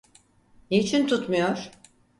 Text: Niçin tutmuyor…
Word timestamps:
Niçin 0.71 1.07
tutmuyor… 1.07 1.69